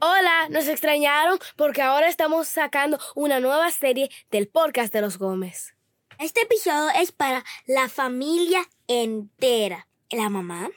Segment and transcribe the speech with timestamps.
[0.00, 5.74] Hola, nos extrañaron porque ahora estamos sacando una nueva serie del podcast de los Gómez.
[6.18, 9.88] Este episodio es para la familia entera.
[10.10, 10.70] La mamá,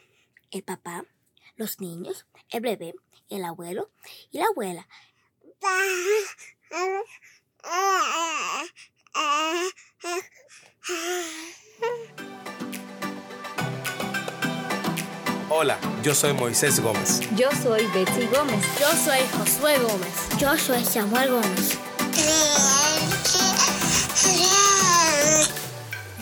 [0.51, 1.05] el papá,
[1.55, 2.95] los niños, el bebé,
[3.29, 3.91] el abuelo
[4.31, 4.87] y la abuela.
[15.49, 17.21] Hola, yo soy Moisés Gómez.
[17.37, 18.65] Yo soy Betsy Gómez.
[18.81, 20.37] Yo soy Josué Gómez.
[20.37, 21.77] Yo soy Samuel Gómez.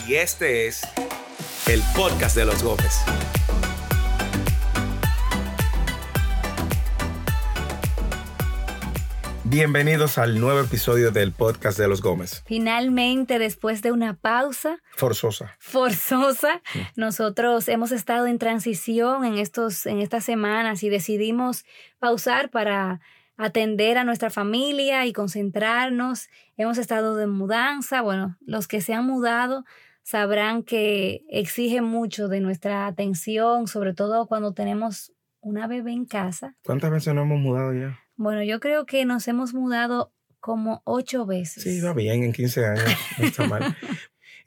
[0.06, 0.82] Y este es
[1.66, 2.94] el podcast de los Gómez.
[9.48, 12.42] Bienvenidos al nuevo episodio del podcast de los Gómez.
[12.46, 15.54] Finalmente, después de una pausa Forzosa.
[15.60, 16.62] forzosa,
[16.96, 21.64] nosotros hemos estado en transición en, estos, en estas semanas y decidimos
[22.00, 23.00] pausar para
[23.36, 26.26] atender a nuestra familia y concentrarnos.
[26.56, 28.02] Hemos estado de mudanza.
[28.02, 29.64] Bueno, los que se han mudado
[30.02, 36.56] sabrán que exige mucho de nuestra atención, sobre todo cuando tenemos una bebé en casa.
[36.64, 37.96] ¿Cuántas veces nos hemos mudado ya?
[38.16, 41.62] Bueno, yo creo que nos hemos mudado como ocho veces.
[41.62, 42.84] Sí, va bien, en 15 años.
[43.18, 43.76] No está mal.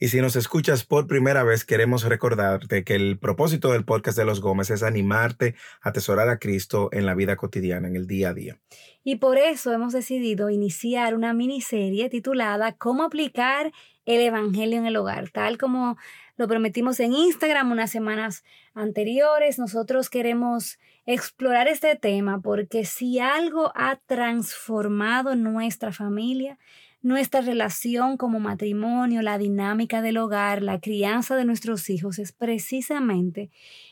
[0.01, 4.23] Y si nos escuchas por primera vez, queremos recordarte que el propósito del podcast de
[4.23, 8.29] los Gómez es animarte a atesorar a Cristo en la vida cotidiana, en el día
[8.29, 8.57] a día.
[9.03, 13.73] Y por eso hemos decidido iniciar una miniserie titulada Cómo aplicar
[14.05, 15.97] el Evangelio en el hogar, tal como
[16.39, 19.59] lo prometimos en Instagram unas semanas anteriores.
[19.59, 26.57] Nosotros queremos explorar este tema porque si algo ha transformado nuestra familia,
[27.01, 33.51] nuestra relación como matrimonio, la dinámica del hogar, la crianza de nuestros hijos, es precisamente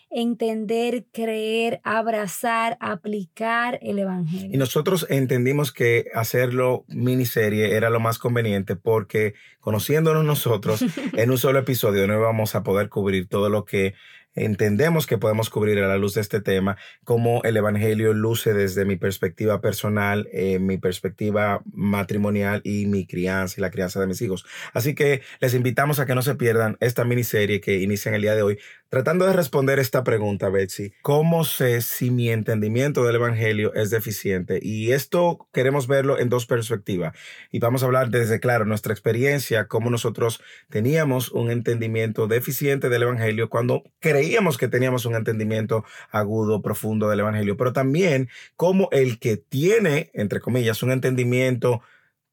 [0.10, 4.50] entender, creer, abrazar, aplicar el Evangelio.
[4.52, 10.82] Y nosotros entendimos que hacerlo miniserie era lo más conveniente porque conociéndonos nosotros
[11.14, 13.94] en un solo episodio no íbamos a poder cubrir todo lo que
[14.38, 18.86] entendemos que podemos cubrir a la luz de este tema, cómo el Evangelio luce desde
[18.86, 24.22] mi perspectiva personal, eh, mi perspectiva matrimonial y mi crianza y la crianza de mis
[24.22, 24.46] hijos.
[24.74, 28.22] Así que les invitamos a que no se pierdan esta miniserie que inicia en el
[28.22, 30.94] día de hoy, tratando de responder esta pregunta, Betsy.
[31.02, 34.60] ¿Cómo sé si mi entendimiento del Evangelio es deficiente?
[34.62, 37.16] Y esto queremos verlo en dos perspectivas.
[37.52, 43.04] Y vamos a hablar desde, claro, nuestra experiencia, cómo nosotros teníamos un entendimiento deficiente del
[43.04, 49.20] Evangelio cuando creíamos que teníamos un entendimiento agudo, profundo del Evangelio, pero también como el
[49.20, 51.82] que tiene, entre comillas, un entendimiento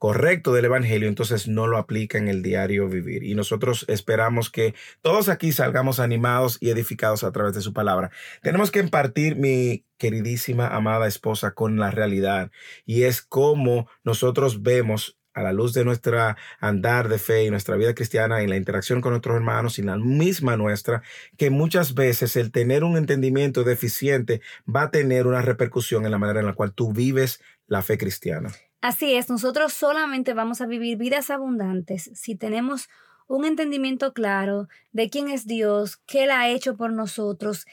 [0.04, 3.22] correcto del Evangelio, entonces no lo aplica en el diario vivir.
[3.22, 8.10] Y nosotros esperamos que todos aquí salgamos animados y edificados a través de su palabra.
[8.42, 12.50] Tenemos que impartir, mi queridísima, amada esposa, con la realidad.
[12.84, 17.76] Y es como nosotros vemos a la luz de nuestra andar de fe y nuestra
[17.76, 21.02] vida cristiana y la interacción con nuestros hermanos y la misma nuestra,
[21.38, 26.18] que muchas veces el tener un entendimiento deficiente va a tener una repercusión en la
[26.18, 28.50] manera en la cual tú vives la fe cristiana.
[28.84, 32.90] Así es, nosotros solamente vamos a vivir vidas abundantes si tenemos
[33.26, 37.64] un entendimiento claro de quién es Dios, qué Él ha hecho por nosotros,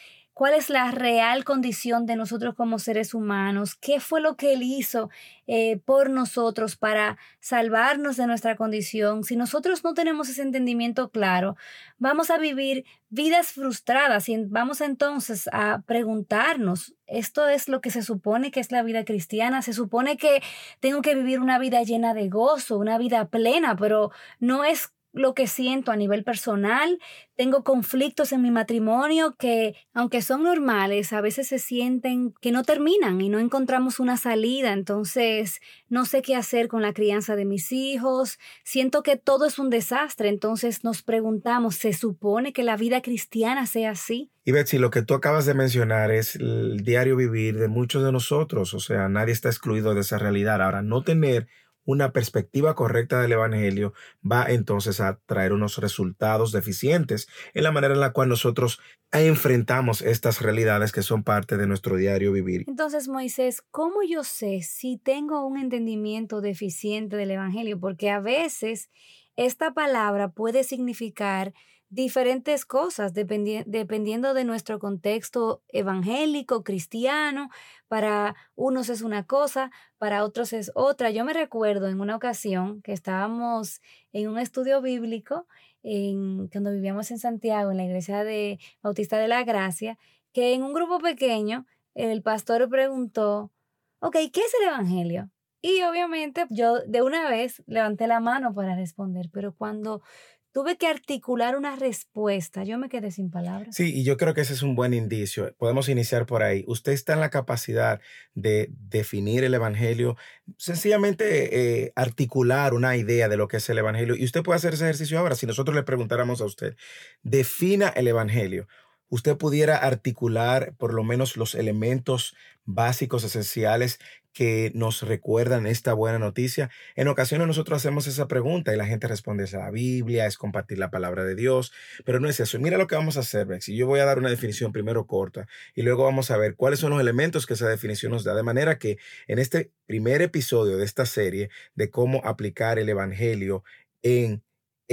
[0.41, 4.63] cuál es la real condición de nosotros como seres humanos, qué fue lo que Él
[4.63, 5.11] hizo
[5.45, 9.23] eh, por nosotros para salvarnos de nuestra condición.
[9.23, 11.57] Si nosotros no tenemos ese entendimiento claro,
[11.99, 18.01] vamos a vivir vidas frustradas y vamos entonces a preguntarnos, ¿esto es lo que se
[18.01, 19.61] supone que es la vida cristiana?
[19.61, 20.41] Se supone que
[20.79, 24.09] tengo que vivir una vida llena de gozo, una vida plena, pero
[24.39, 26.99] no es lo que siento a nivel personal,
[27.35, 32.63] tengo conflictos en mi matrimonio que, aunque son normales, a veces se sienten que no
[32.63, 37.45] terminan y no encontramos una salida, entonces no sé qué hacer con la crianza de
[37.45, 42.77] mis hijos, siento que todo es un desastre, entonces nos preguntamos, ¿se supone que la
[42.77, 44.31] vida cristiana sea así?
[44.43, 48.11] Y Betsy, lo que tú acabas de mencionar es el diario vivir de muchos de
[48.11, 50.61] nosotros, o sea, nadie está excluido de esa realidad.
[50.61, 51.47] Ahora, no tener
[51.85, 53.93] una perspectiva correcta del Evangelio
[54.29, 58.79] va entonces a traer unos resultados deficientes en la manera en la cual nosotros
[59.11, 62.65] enfrentamos estas realidades que son parte de nuestro diario vivir.
[62.67, 67.79] Entonces, Moisés, ¿cómo yo sé si tengo un entendimiento deficiente del Evangelio?
[67.79, 68.89] Porque a veces
[69.35, 71.53] esta palabra puede significar
[71.91, 77.49] diferentes cosas dependiendo de nuestro contexto evangélico, cristiano.
[77.89, 81.11] Para unos es una cosa, para otros es otra.
[81.11, 83.81] Yo me recuerdo en una ocasión que estábamos
[84.13, 85.47] en un estudio bíblico
[85.83, 89.97] en, cuando vivíamos en Santiago, en la iglesia de Bautista de la Gracia,
[90.31, 93.51] que en un grupo pequeño el pastor preguntó,
[93.99, 95.29] ok, ¿qué es el Evangelio?
[95.61, 100.01] Y obviamente yo de una vez levanté la mano para responder, pero cuando
[100.51, 103.75] tuve que articular una respuesta, yo me quedé sin palabras.
[103.75, 105.53] Sí, y yo creo que ese es un buen indicio.
[105.57, 106.63] Podemos iniciar por ahí.
[106.67, 108.01] Usted está en la capacidad
[108.33, 110.17] de definir el Evangelio,
[110.57, 114.15] sencillamente eh, articular una idea de lo que es el Evangelio.
[114.15, 115.35] Y usted puede hacer ese ejercicio ahora.
[115.35, 116.75] Si nosotros le preguntáramos a usted,
[117.23, 118.67] defina el Evangelio
[119.11, 123.99] usted pudiera articular por lo menos los elementos básicos, esenciales
[124.33, 126.69] que nos recuerdan esta buena noticia.
[126.95, 130.77] En ocasiones nosotros hacemos esa pregunta y la gente responde es la Biblia, es compartir
[130.77, 131.73] la palabra de Dios,
[132.05, 132.57] pero no es eso.
[132.57, 133.67] Mira lo que vamos a hacer, Bex.
[133.67, 136.79] Y yo voy a dar una definición primero corta y luego vamos a ver cuáles
[136.79, 138.33] son los elementos que esa definición nos da.
[138.33, 138.97] De manera que
[139.27, 143.65] en este primer episodio de esta serie de cómo aplicar el Evangelio
[144.01, 144.41] en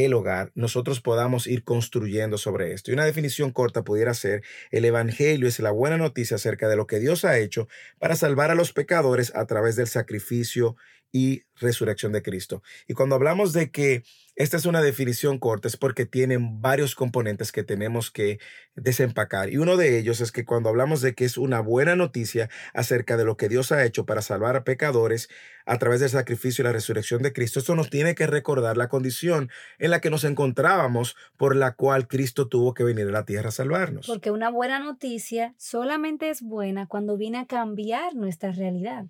[0.05, 2.91] el hogar, nosotros podamos ir construyendo sobre esto.
[2.91, 6.87] Y una definición corta pudiera ser, el Evangelio es la buena noticia acerca de lo
[6.87, 7.69] que Dios ha hecho
[7.99, 10.77] para salvar a los pecadores a través del sacrificio
[11.13, 12.63] y resurrección de Cristo.
[12.87, 14.03] Y cuando hablamos de que
[14.37, 18.39] esta es una definición corta, es porque tienen varios componentes que tenemos que
[18.77, 19.51] desempacar.
[19.51, 23.17] Y uno de ellos es que cuando hablamos de que es una buena noticia acerca
[23.17, 25.29] de lo que Dios ha hecho para salvar a pecadores
[25.67, 28.89] a través del sacrificio y la resurrección de Cristo, esto nos tiene que recordar la
[28.89, 29.51] condición
[29.81, 33.49] en la que nos encontrábamos por la cual Cristo tuvo que venir a la tierra
[33.49, 34.07] a salvarnos.
[34.07, 39.07] Porque una buena noticia solamente es buena cuando viene a cambiar nuestra realidad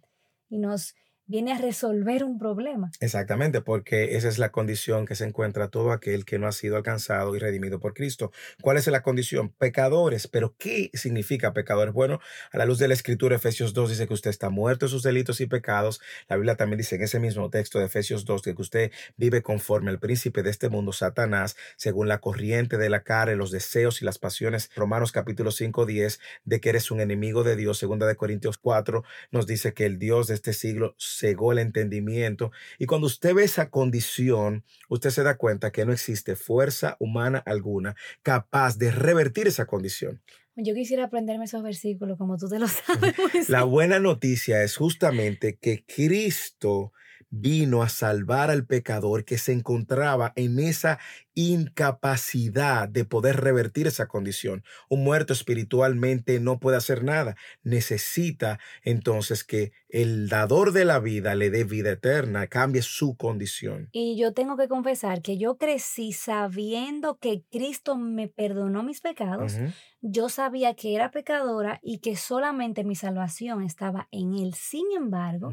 [0.48, 0.94] y nos
[1.28, 2.90] viene a resolver un problema.
[3.00, 6.76] Exactamente, porque esa es la condición que se encuentra todo aquel que no ha sido
[6.76, 8.32] alcanzado y redimido por Cristo.
[8.62, 9.50] ¿Cuál es la condición?
[9.50, 10.26] Pecadores.
[10.26, 11.92] Pero ¿qué significa pecadores?
[11.94, 12.18] Bueno,
[12.50, 15.02] a la luz de la escritura, Efesios 2 dice que usted está muerto en sus
[15.02, 16.00] delitos y pecados.
[16.28, 19.90] La Biblia también dice en ese mismo texto de Efesios 2 que usted vive conforme
[19.90, 24.06] al príncipe de este mundo, Satanás, según la corriente de la cara, los deseos y
[24.06, 24.70] las pasiones.
[24.74, 27.76] Romanos capítulo 5, 10, de que eres un enemigo de Dios.
[27.78, 32.52] Segunda de Corintios 4 nos dice que el Dios de este siglo cegó el entendimiento.
[32.78, 37.42] Y cuando usted ve esa condición, usted se da cuenta que no existe fuerza humana
[37.44, 40.20] alguna capaz de revertir esa condición.
[40.56, 43.48] Yo quisiera aprenderme esos versículos como tú te lo sabes.
[43.48, 46.92] La buena noticia es justamente que Cristo
[47.30, 50.98] vino a salvar al pecador que se encontraba en esa
[51.38, 54.64] incapacidad de poder revertir esa condición.
[54.88, 57.36] Un muerto espiritualmente no puede hacer nada.
[57.62, 63.88] Necesita entonces que el dador de la vida le dé vida eterna, cambie su condición.
[63.92, 69.54] Y yo tengo que confesar que yo crecí sabiendo que Cristo me perdonó mis pecados.
[70.00, 74.54] Yo sabía que era pecadora y que solamente mi salvación estaba en Él.
[74.54, 75.52] Sin embargo,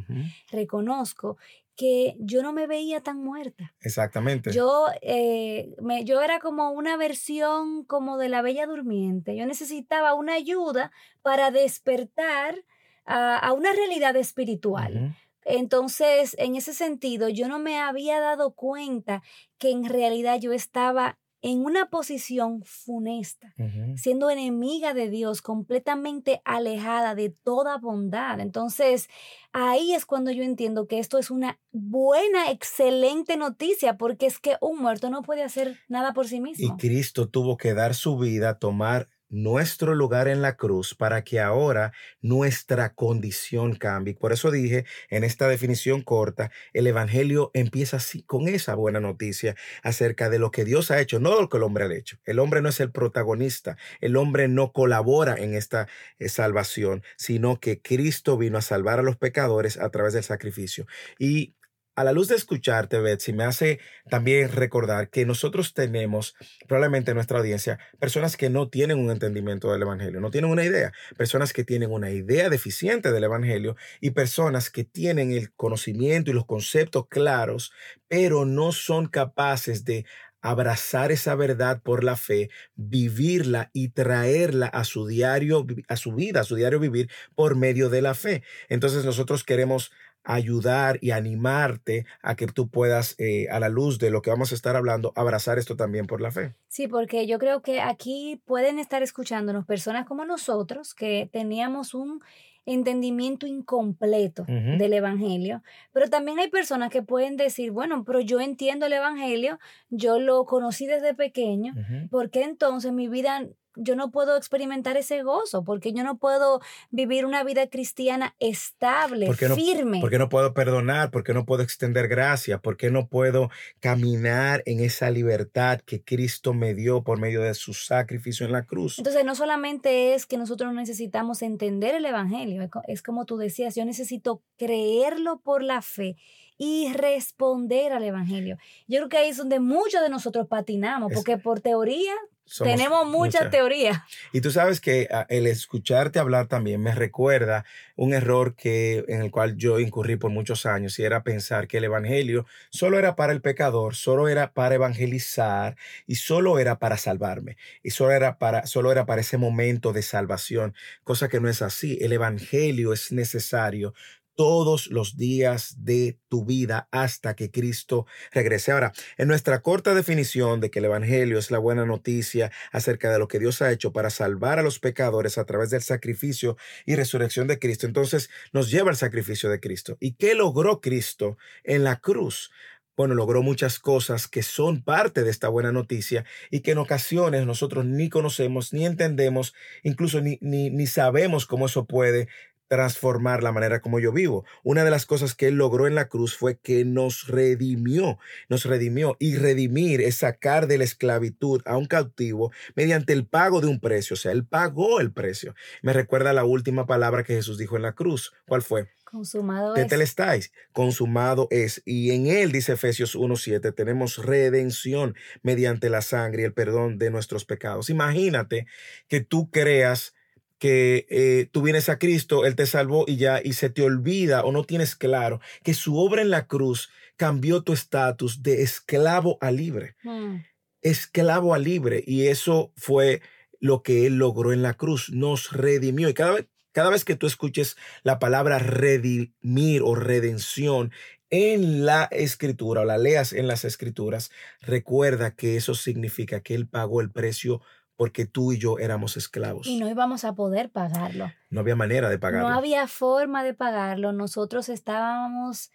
[0.52, 1.38] reconozco
[1.76, 3.74] que yo no me veía tan muerta.
[3.82, 4.52] Exactamente.
[4.52, 9.36] Yo, eh, me, yo era como una versión como de la bella durmiente.
[9.36, 10.92] Yo necesitaba una ayuda
[11.22, 12.64] para despertar
[13.06, 15.16] a, a una realidad espiritual.
[15.44, 19.22] Entonces, en ese sentido, yo no me había dado cuenta
[19.60, 23.54] que en realidad yo estaba en una posición funesta,
[23.98, 28.40] siendo enemiga de Dios, completamente alejada de toda bondad.
[28.40, 29.10] Entonces,
[29.54, 34.58] ahí es cuando yo entiendo que esto es una buena, excelente noticia, porque es que
[34.60, 36.66] un muerto no puede hacer nada por sí mismo.
[36.66, 41.40] Y Cristo tuvo que dar su vida, tomar nuestro lugar en la cruz para que
[41.40, 44.16] ahora nuestra condición cambie.
[44.16, 49.56] Por eso dije en esta definición corta, el Evangelio empieza así con esa buena noticia
[49.84, 52.18] acerca de lo que Dios ha hecho, no lo que el hombre ha hecho.
[52.26, 55.88] El hombre no es el protagonista, el hombre no colabora en esta
[56.20, 60.86] eh, salvación, sino que Cristo vino a salvar a los pecadores a través del sacrificio.
[61.20, 61.56] Y
[61.96, 66.36] a la luz de escucharte, Betsy, me hace también recordar que nosotros tenemos,
[66.68, 70.66] probablemente en nuestra audiencia, personas que no tienen un entendimiento del Evangelio, no tienen una
[70.66, 76.32] idea, personas que tienen una idea deficiente del Evangelio y personas que tienen el conocimiento
[76.32, 77.72] y los conceptos claros,
[78.08, 80.06] pero no son capaces de
[80.46, 86.42] abrazar esa verdad por la fe, vivirla y traerla a su diario, a su vida,
[86.42, 88.44] a su diario vivir por medio de la fe.
[88.70, 89.92] Entonces nosotros queremos
[90.26, 94.52] ayudar y animarte a que tú puedas, eh, a la luz de lo que vamos
[94.52, 96.56] a estar hablando, abrazar esto también por la fe.
[96.68, 102.22] Sí, porque yo creo que aquí pueden estar escuchándonos personas como nosotros que teníamos un
[102.66, 105.62] entendimiento incompleto del Evangelio,
[105.94, 110.46] pero también hay personas que pueden decir, bueno, pero yo entiendo el Evangelio, yo lo
[110.46, 111.74] conocí desde pequeño,
[112.10, 116.62] ¿por qué entonces mi vida yo no puedo experimentar ese gozo, porque yo no puedo
[116.92, 120.00] vivir una vida cristiana estable, ¿Por qué no- firme.
[120.02, 121.12] ¿Por qué no puedo perdonar?
[121.12, 122.60] ¿Por qué no puedo extender gracia?
[122.60, 127.54] ¿Por qué no puedo caminar en esa libertad que Cristo me dio por medio de
[127.54, 128.98] su sacrificio en la cruz?
[128.98, 133.38] Entonces, no solamente es que nosotros necesitamos entender el Evangelio, es co- es como tú
[133.38, 136.16] decías, yo necesito creerlo por la fe
[136.58, 138.58] y responder al Evangelio.
[138.88, 142.14] Yo creo que ahí es donde muchos de nosotros patinamos, porque por teoría
[142.46, 143.50] Somos tenemos mucha muchas.
[143.50, 144.06] teoría.
[144.32, 149.22] Y tú sabes que ah, el escucharte hablar también me recuerda un error que en
[149.22, 153.16] el cual yo incurrí por muchos años y era pensar que el evangelio solo era
[153.16, 155.76] para el pecador, solo era para evangelizar
[156.06, 160.02] y solo era para salvarme y solo era para solo era para ese momento de
[160.04, 161.98] salvación, cosa que no es así.
[162.02, 163.94] El evangelio es necesario
[164.36, 168.72] todos los días de tu vida hasta que Cristo regrese.
[168.72, 173.20] Ahora, en nuestra corta definición de que el Evangelio es la buena noticia acerca de
[173.20, 176.96] lo que Dios ha hecho para salvar a los pecadores a través del sacrificio y
[176.96, 179.98] resurrección de Cristo, entonces nos lleva al sacrificio de Cristo.
[180.00, 182.52] ¿Y qué logró Cristo en la cruz?
[182.98, 187.46] Bueno, logró muchas cosas que son parte de esta buena noticia y que en ocasiones
[187.46, 192.30] nosotros ni conocemos, ni entendemos, incluso ni, ni, ni sabemos cómo eso puede
[192.68, 194.46] transformar la manera como yo vivo.
[194.64, 198.20] Una de las cosas que él logró en la cruz fue que nos redimió,
[198.50, 203.62] nos redimió y redimir es sacar de la esclavitud a un cautivo mediante el pago
[203.62, 205.56] de un precio, o sea, él pagó el precio.
[205.82, 208.34] Me recuerda la última palabra que Jesús dijo en la cruz.
[208.48, 208.88] ¿Cuál fue?
[209.06, 209.84] Consumado es.
[209.84, 211.82] Tetelestáis, consumado es.
[211.86, 217.12] Y en él, dice Efesios 1.7, tenemos redención mediante la sangre y el perdón de
[217.12, 217.90] nuestros pecados.
[217.90, 218.66] Imagínate
[219.08, 220.15] que tú creas
[220.60, 224.44] que eh, tú vienes a Cristo, Él te salvó y ya, y se te olvida
[224.44, 229.38] o no tienes claro que su obra en la cruz cambió tu estatus de esclavo
[229.42, 230.46] a libre Mm.
[230.82, 233.22] esclavo a libre y eso fue
[233.60, 237.16] lo que él logró en la cruz, nos redimió y cada vez, cada vez que
[237.16, 240.92] tú escuches la palabra redimir o redención
[241.30, 244.32] en la escritura o la leas en las escrituras,
[244.62, 247.62] recuerda que eso significa que él pagó el precio
[247.96, 249.68] porque tú y yo éramos esclavos.
[249.68, 251.32] Y no íbamos a poder pagarlo.
[251.50, 252.50] No había manera de pagarlo.
[252.50, 254.12] No había forma de pagarlo.
[254.12, 255.72] Nosotros estábamos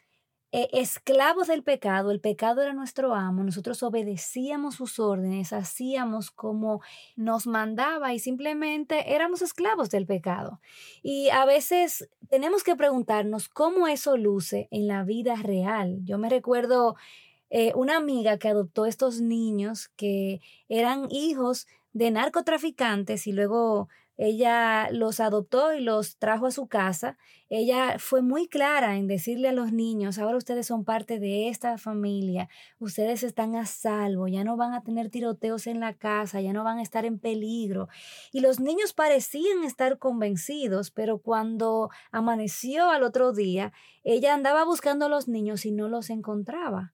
[0.53, 2.11] eh, esclavos del pecado.
[2.11, 3.45] El pecado era nuestro amo.
[3.45, 6.83] Nosotros obedecíamos sus órdenes, hacíamos como
[7.17, 10.61] nos mandaba y simplemente éramos esclavos del pecado.
[11.03, 16.01] Y a veces tenemos que preguntarnos cómo eso luce en la vida real.
[16.03, 16.97] Yo me recuerdo
[17.49, 23.89] eh, una amiga que adoptó estos niños que eran hijos de narcotraficantes y luego
[24.23, 27.17] ella los adoptó y los trajo a su casa.
[27.49, 31.79] Ella fue muy clara en decirle a los niños, ahora ustedes son parte de esta
[31.79, 36.53] familia, ustedes están a salvo, ya no van a tener tiroteos en la casa, ya
[36.53, 37.89] no van a estar en peligro.
[38.31, 43.73] Y los niños parecían estar convencidos, pero cuando amaneció al otro día,
[44.05, 46.93] ella andaba buscando a los niños y no los encontraba.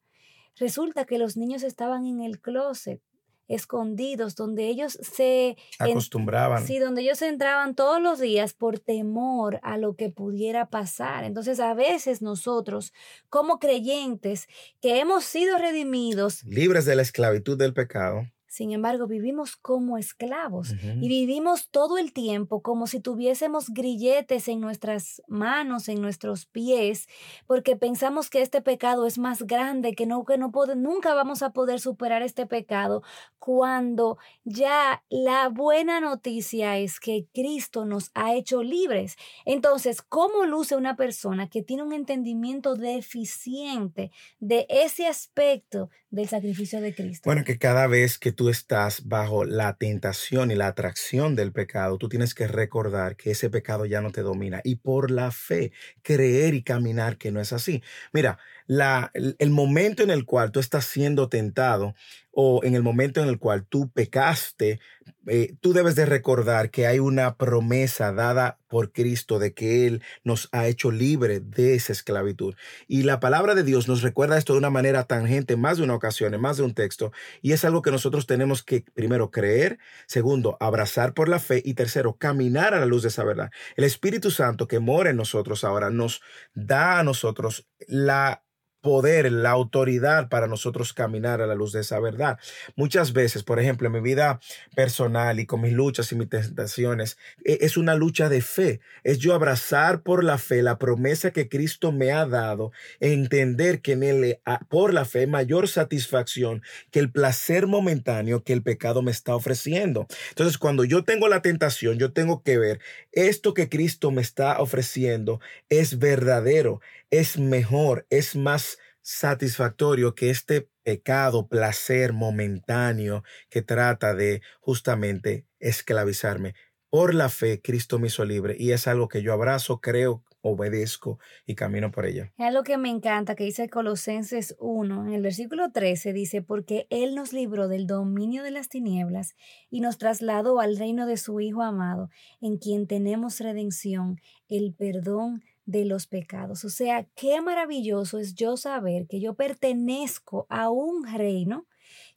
[0.54, 3.02] Resulta que los niños estaban en el closet
[3.48, 6.66] escondidos, donde ellos se en- Acostumbraban.
[6.66, 11.24] Sí, donde ellos entraban todos los días por temor a lo que pudiera pasar.
[11.24, 12.92] Entonces, a veces nosotros,
[13.28, 14.48] como creyentes
[14.80, 18.22] que hemos sido redimidos, Libres de la esclavitud del pecado.
[18.56, 24.60] Sin embargo, vivimos como esclavos y vivimos todo el tiempo como si tuviésemos grilletes en
[24.60, 27.06] nuestras manos, en nuestros pies,
[27.46, 31.42] porque pensamos que este pecado es más grande, que no que no pode- nunca vamos
[31.42, 33.02] a poder superar este pecado,
[33.38, 39.16] cuando ya la buena noticia es que Cristo nos ha hecho libres.
[39.44, 44.10] Entonces, ¿cómo luce una persona que tiene un entendimiento deficiente
[44.40, 47.22] de ese aspecto del sacrificio de Cristo?
[47.28, 51.98] Bueno, que cada vez que tú estás bajo la tentación y la atracción del pecado,
[51.98, 55.72] tú tienes que recordar que ese pecado ya no te domina y por la fe
[56.02, 57.82] creer y caminar que no es así.
[58.12, 61.94] Mira, la, el momento en el cual tú estás siendo tentado
[62.38, 64.78] o en el momento en el cual tú pecaste,
[65.26, 70.02] eh, tú debes de recordar que hay una promesa dada por Cristo de que Él
[70.22, 72.54] nos ha hecho libre de esa esclavitud.
[72.86, 75.94] Y la palabra de Dios nos recuerda esto de una manera tangente, más de una
[75.94, 79.78] ocasión, en más de un texto, y es algo que nosotros tenemos que primero creer,
[80.06, 83.50] segundo, abrazar por la fe y tercero, caminar a la luz de esa verdad.
[83.76, 86.20] El Espíritu Santo que mora en nosotros ahora nos
[86.54, 88.42] da a nosotros la
[88.86, 92.38] poder, la autoridad para nosotros caminar a la luz de esa verdad.
[92.76, 94.38] Muchas veces, por ejemplo, en mi vida
[94.76, 98.78] personal y con mis luchas y mis tentaciones, e, es una lucha de fe.
[99.02, 103.94] Es yo abrazar por la fe la promesa que Cristo me ha dado, entender que
[103.94, 104.38] en él,
[104.68, 106.62] por la fe, mayor satisfacción
[106.92, 110.06] que el placer momentáneo que el pecado me está ofreciendo.
[110.28, 112.78] Entonces, cuando yo tengo la tentación, yo tengo que ver
[113.10, 115.40] esto que Cristo me está ofreciendo
[115.70, 124.42] es verdadero, es mejor, es más satisfactorio que este pecado, placer momentáneo que trata de
[124.60, 126.54] justamente esclavizarme.
[126.90, 131.18] Por la fe, Cristo me hizo libre y es algo que yo abrazo, creo, obedezco
[131.44, 132.32] y camino por ella.
[132.38, 136.86] Es algo que me encanta que dice Colosenses 1, en el versículo 13 dice, porque
[136.90, 139.34] Él nos libró del dominio de las tinieblas
[139.70, 142.10] y nos trasladó al reino de su Hijo amado,
[142.40, 146.64] en quien tenemos redención, el perdón los pecados.
[146.64, 151.66] O sea, qué maravilloso es yo saber que yo pertenezco a un reino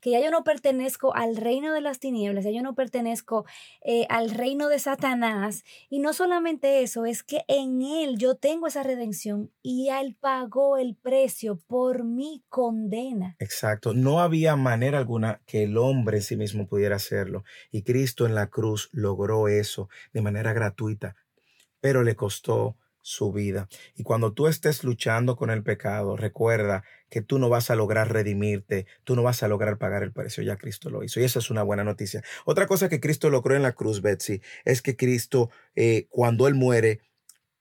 [0.01, 3.45] que ya yo no pertenezco al reino de las tinieblas, ya yo no pertenezco
[3.81, 5.63] eh, al reino de Satanás.
[5.89, 10.77] Y no solamente eso, es que en Él yo tengo esa redención y Él pagó
[10.77, 13.35] el precio por mi condena.
[13.39, 17.43] Exacto, no había manera alguna que el hombre en sí mismo pudiera hacerlo.
[17.71, 21.15] Y Cristo en la cruz logró eso de manera gratuita,
[21.81, 22.77] pero le costó
[23.09, 23.67] su vida.
[23.95, 28.13] Y cuando tú estés luchando con el pecado, recuerda que tú no vas a lograr
[28.13, 31.19] redimirte, tú no vas a lograr pagar el precio, ya Cristo lo hizo.
[31.19, 32.23] Y esa es una buena noticia.
[32.45, 36.53] Otra cosa que Cristo logró en la cruz, Betsy, es que Cristo, eh, cuando Él
[36.53, 37.01] muere,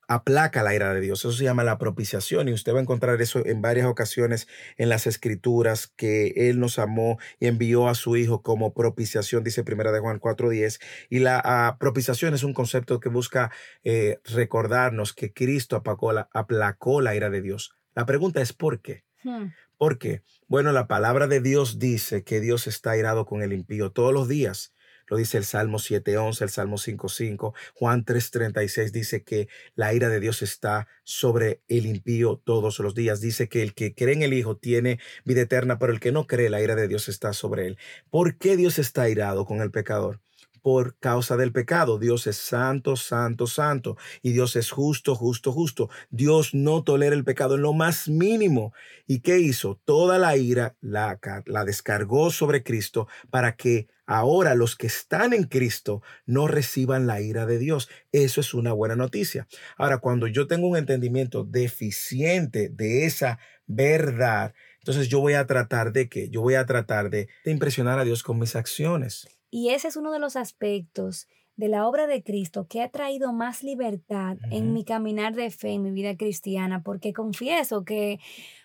[0.09, 1.21] aplaca la ira de Dios.
[1.21, 4.89] Eso se llama la propiciación y usted va a encontrar eso en varias ocasiones en
[4.89, 9.93] las escrituras que Él nos amó y envió a su Hijo como propiciación, dice Primera
[9.93, 10.81] de Juan 4.10.
[11.11, 13.53] Y la ah, propiciación es un concepto que busca
[13.85, 17.77] eh, recordarnos que Cristo aplacó la, aplacó la ira de Dios.
[17.95, 19.05] La pregunta es ¿por qué?
[19.23, 19.49] Hmm.
[19.77, 20.23] ¿Por qué?
[20.47, 24.27] Bueno, la palabra de Dios dice que Dios está irado con el impío todos los
[24.27, 24.75] días.
[25.09, 27.55] Lo dice el Salmo 7.11, el Salmo 5.5.
[27.75, 33.21] Juan 3.36 dice que la ira de Dios está sobre el impío todos los días.
[33.21, 36.27] Dice que el que cree en el Hijo tiene vida eterna, pero el que no
[36.27, 37.79] cree, la ira de Dios está sobre él.
[38.11, 40.21] ¿Por qué Dios está irado con el pecador?
[40.69, 41.99] por causa del pecado.
[41.99, 43.97] Dios es santo, santo, santo.
[44.23, 45.89] Y Dios es justo, justo, justo.
[46.11, 48.73] Dios no tolera el pecado en lo más mínimo.
[49.07, 49.81] ¿Y qué hizo?
[49.85, 55.45] Toda la ira la, la descargó sobre Cristo para que ahora los que están en
[55.45, 57.89] Cristo no reciban la ira de Dios.
[58.11, 59.47] Eso es una buena noticia.
[59.77, 65.93] Ahora, cuando yo tengo un entendimiento deficiente de esa verdad, entonces yo voy a tratar
[65.93, 66.31] de qué?
[66.31, 69.29] Yo voy a tratar de, de impresionar a Dios con mis acciones.
[69.51, 73.33] Y ese es uno de los aspectos de la obra de Cristo que ha traído
[73.33, 78.21] más libertad en mi caminar de fe, en mi vida cristiana, porque confieso que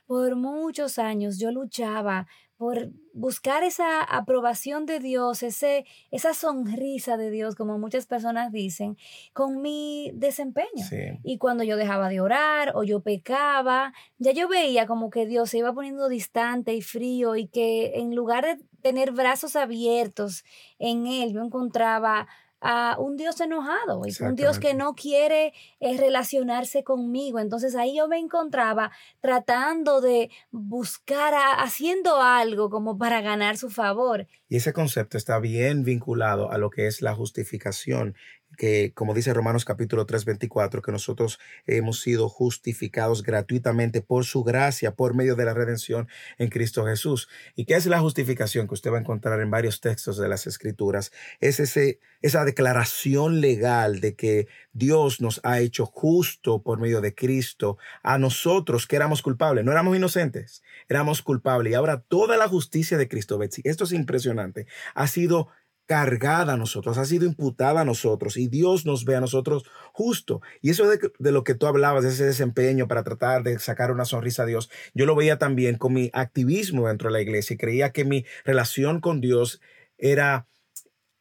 [0.05, 2.27] por muchos años yo luchaba
[2.63, 8.97] por buscar esa aprobación de Dios, ese, esa sonrisa de Dios, como muchas personas dicen,
[9.33, 10.85] con mi desempeño.
[11.23, 15.49] Y cuando yo dejaba de orar o yo pecaba, ya yo veía como que Dios
[15.49, 20.45] se iba poniendo distante y frío y que en lugar de tener brazos abiertos
[20.79, 22.29] en Él, yo encontraba
[22.63, 27.39] a un Dios enojado, un Dios que no quiere eh, relacionarse conmigo.
[27.39, 34.27] Entonces ahí yo me encontraba tratando de buscar, haciendo algo como para ganar su favor.
[34.47, 38.15] Y ese concepto está bien vinculado a lo que es la justificación
[38.57, 44.43] que, como dice Romanos capítulo 3, 24, que nosotros hemos sido justificados gratuitamente por su
[44.43, 47.29] gracia, por medio de la redención en Cristo Jesús.
[47.55, 50.47] ¿Y qué es la justificación que usted va a encontrar en varios textos de las
[50.47, 51.11] Escrituras?
[51.39, 57.13] Es ese, esa declaración legal de que Dios nos ha hecho justo por medio de
[57.13, 59.63] Cristo a nosotros que éramos culpables.
[59.65, 61.71] No éramos inocentes, éramos culpables.
[61.71, 65.49] Y ahora toda la justicia de Cristo, Betsy, esto es impresionante, ha sido
[65.85, 70.41] cargada a nosotros, ha sido imputada a nosotros y Dios nos ve a nosotros justo.
[70.61, 73.91] Y eso de, de, lo que tú hablabas, de ese desempeño para tratar de sacar
[73.91, 77.53] una sonrisa a Dios, yo lo veía también con mi activismo dentro de la iglesia
[77.53, 79.61] y creía que mi relación con Dios
[79.97, 80.47] era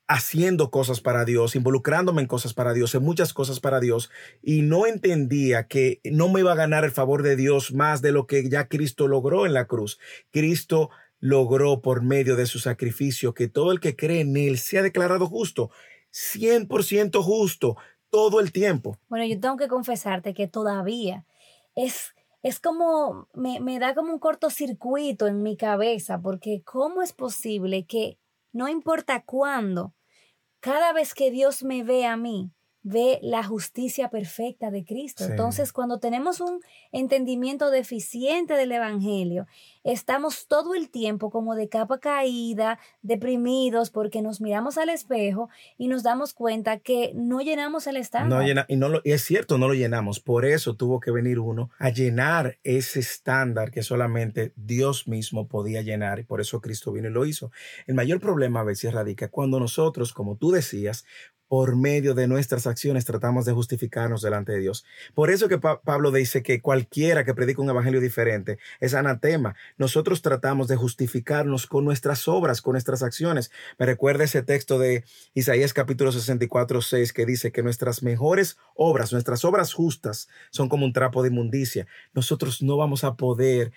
[0.08, 4.10] haciendo cosas para Dios, involucrándome en cosas para Dios, en muchas cosas para Dios,
[4.42, 8.12] y no entendía que no me iba a ganar el favor de Dios más de
[8.12, 9.98] lo que ya Cristo logró en la cruz.
[10.30, 10.90] Cristo
[11.22, 15.28] logró por medio de su sacrificio que todo el que cree en él sea declarado
[15.28, 15.70] justo,
[16.12, 17.76] 100% justo,
[18.10, 18.98] todo el tiempo.
[19.08, 21.24] Bueno, yo tengo que confesarte que todavía
[21.76, 27.12] es, es como, me, me da como un cortocircuito en mi cabeza, porque ¿cómo es
[27.12, 28.18] posible que
[28.52, 29.94] no importa cuándo,
[30.58, 32.50] cada vez que Dios me ve a mí,
[32.82, 35.24] ve la justicia perfecta de Cristo.
[35.24, 35.30] Sí.
[35.30, 39.46] Entonces, cuando tenemos un entendimiento deficiente del Evangelio,
[39.84, 45.88] estamos todo el tiempo como de capa caída, deprimidos, porque nos miramos al espejo y
[45.88, 48.40] nos damos cuenta que no llenamos el estándar.
[48.40, 50.20] No llena, y, no lo, y es cierto, no lo llenamos.
[50.20, 55.82] Por eso tuvo que venir uno a llenar ese estándar que solamente Dios mismo podía
[55.82, 56.18] llenar.
[56.18, 57.50] Y por eso Cristo vino y lo hizo.
[57.86, 61.04] El mayor problema a veces radica cuando nosotros, como tú decías,
[61.52, 64.86] por medio de nuestras acciones tratamos de justificarnos delante de Dios.
[65.12, 69.54] Por eso que Pa- Pablo dice que cualquiera que predica un evangelio diferente es anatema.
[69.76, 73.50] Nosotros tratamos de justificarnos con nuestras obras, con nuestras acciones.
[73.78, 79.12] Me recuerda ese texto de Isaías capítulo 64, 6 que dice que nuestras mejores obras,
[79.12, 81.86] nuestras obras justas son como un trapo de inmundicia.
[82.14, 83.72] Nosotros no vamos a poder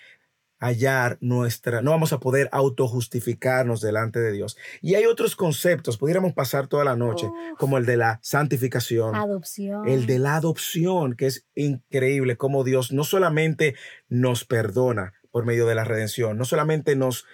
[0.58, 4.56] hallar nuestra, no vamos a poder autojustificarnos delante de Dios.
[4.80, 9.86] Y hay otros conceptos, pudiéramos pasar toda la noche, como el de la santificación, Adopción.
[9.88, 13.74] el de la adopción, que es increíble cómo Dios no solamente
[14.08, 17.26] nos perdona por medio de la redención, no solamente nos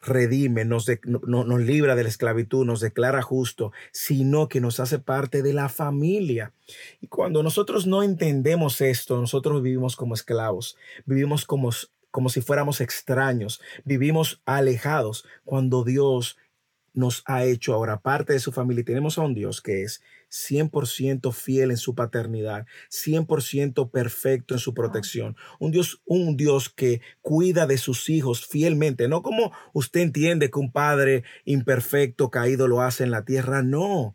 [0.00, 4.60] redime, nos, de- no- no- nos libra de la esclavitud, nos declara justo, sino que
[4.60, 6.52] nos hace parte de la familia.
[7.00, 11.70] Y cuando nosotros no entendemos esto, nosotros vivimos como esclavos, vivimos como,
[12.14, 16.36] como si fuéramos extraños, vivimos alejados cuando Dios
[16.92, 20.00] nos ha hecho ahora parte de su familia y tenemos a un Dios que es
[20.30, 27.00] 100% fiel en su paternidad, 100% perfecto en su protección, un Dios un Dios que
[27.20, 32.80] cuida de sus hijos fielmente, no como usted entiende que un padre imperfecto caído lo
[32.80, 34.14] hace en la tierra, no.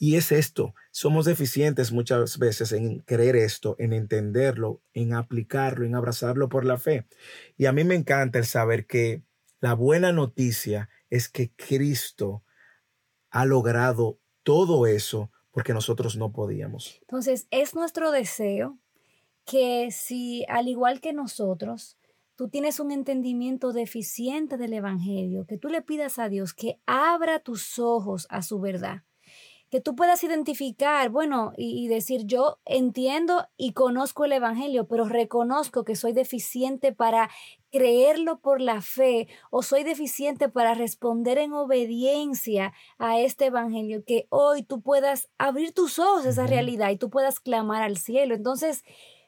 [0.00, 5.96] Y es esto, somos deficientes muchas veces en creer esto, en entenderlo, en aplicarlo, en
[5.96, 7.08] abrazarlo por la fe.
[7.56, 9.24] Y a mí me encanta el saber que
[9.60, 12.44] la buena noticia es que Cristo
[13.30, 16.98] ha logrado todo eso porque nosotros no podíamos.
[17.00, 18.78] Entonces, es nuestro deseo
[19.44, 21.98] que si, al igual que nosotros,
[22.36, 27.40] tú tienes un entendimiento deficiente del Evangelio, que tú le pidas a Dios que abra
[27.40, 29.02] tus ojos a su verdad,
[29.70, 35.04] que tú puedas identificar, bueno, y, y decir, yo entiendo y conozco el Evangelio, pero
[35.04, 37.28] reconozco que soy deficiente para
[37.70, 44.26] creerlo por la fe o soy deficiente para responder en obediencia a este Evangelio, que
[44.30, 48.34] hoy tú puedas abrir tus ojos a esa realidad y tú puedas clamar al cielo.
[48.34, 48.84] Entonces,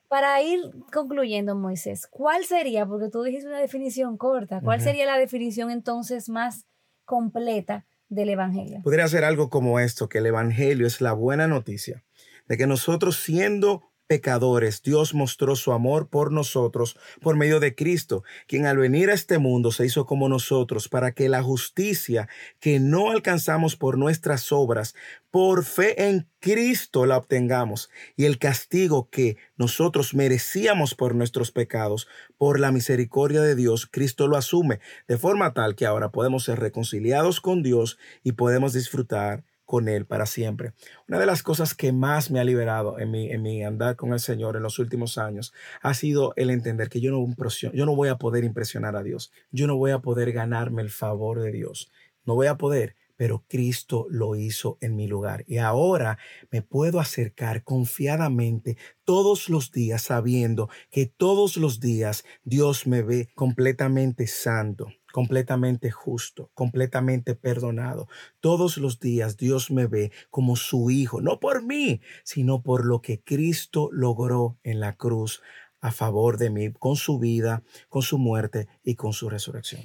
[0.08, 5.18] para ir concluyendo, Moisés, ¿cuál sería, porque tú dijiste una definición corta, cuál sería la
[5.18, 6.66] definición entonces más
[7.04, 8.82] completa del Evangelio?
[8.82, 12.04] Podría ser algo como esto, que el Evangelio es la buena noticia
[12.46, 18.24] de que nosotros siendo pecadores, Dios mostró su amor por nosotros por medio de Cristo,
[18.48, 22.80] quien al venir a este mundo se hizo como nosotros para que la justicia que
[22.80, 24.96] no alcanzamos por nuestras obras,
[25.30, 32.08] por fe en Cristo la obtengamos y el castigo que nosotros merecíamos por nuestros pecados,
[32.36, 36.58] por la misericordia de Dios, Cristo lo asume, de forma tal que ahora podemos ser
[36.58, 40.72] reconciliados con Dios y podemos disfrutar con Él para siempre.
[41.08, 44.12] Una de las cosas que más me ha liberado en mi, en mi andar con
[44.12, 47.24] el Señor en los últimos años ha sido el entender que yo no,
[47.72, 50.90] yo no voy a poder impresionar a Dios, yo no voy a poder ganarme el
[50.90, 51.88] favor de Dios,
[52.24, 55.44] no voy a poder, pero Cristo lo hizo en mi lugar.
[55.46, 56.18] Y ahora
[56.50, 63.28] me puedo acercar confiadamente todos los días sabiendo que todos los días Dios me ve
[63.36, 68.08] completamente santo, completamente justo, completamente perdonado.
[68.40, 73.00] Todos los días Dios me ve como su hijo, no por mí, sino por lo
[73.00, 75.42] que Cristo logró en la cruz
[75.80, 79.82] a favor de mí, con su vida, con su muerte y con su resurrección.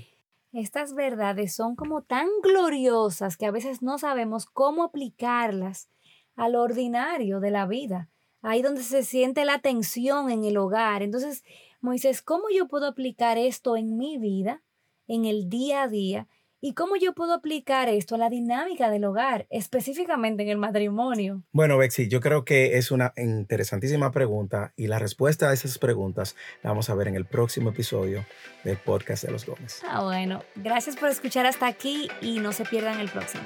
[0.51, 5.89] Estas verdades son como tan gloriosas que a veces no sabemos cómo aplicarlas
[6.35, 8.09] a lo ordinario de la vida,
[8.41, 11.01] ahí donde se siente la tensión en el hogar.
[11.01, 11.43] Entonces,
[11.81, 14.63] Moisés, ¿cómo yo puedo aplicar esto en mi vida,
[15.07, 16.27] en el día a día?
[16.61, 21.43] ¿Y cómo yo puedo aplicar esto a la dinámica del hogar, específicamente en el matrimonio?
[21.51, 26.35] Bueno, Bexi, yo creo que es una interesantísima pregunta y la respuesta a esas preguntas
[26.63, 28.25] la vamos a ver en el próximo episodio
[28.63, 29.83] del podcast de los Gómez.
[29.87, 33.43] Ah, bueno, gracias por escuchar hasta aquí y no se pierdan el próximo.